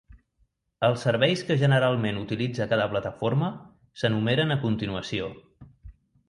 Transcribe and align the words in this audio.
Els 0.85 1.01
serveis 1.07 1.43
que 1.49 1.57
generalment 1.63 2.17
utilitza 2.21 2.67
cada 2.71 2.87
plataforma 2.95 3.51
s'enumeren 4.05 4.57
a 4.57 4.59
continuació. 4.65 5.29